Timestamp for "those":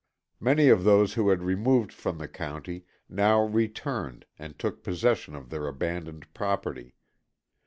0.83-1.13